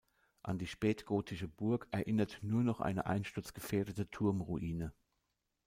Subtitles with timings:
[0.41, 4.93] An die spätgotische Burg erinnert nur noch eine einsturzgefährdete Turmruine.